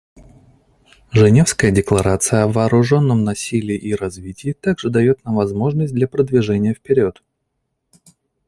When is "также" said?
4.53-4.89